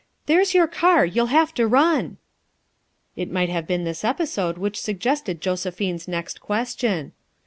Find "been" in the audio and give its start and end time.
3.67-3.83